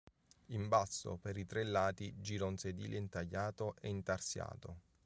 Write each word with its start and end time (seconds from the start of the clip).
In 0.47 0.67
basso, 0.67 1.17
per 1.21 1.37
i 1.37 1.45
tre 1.45 1.63
lati, 1.63 2.11
gira 2.21 2.45
un 2.47 2.57
sedile 2.57 2.97
intagliato 2.97 3.75
e 3.79 3.89
intarsiato. 3.89 4.77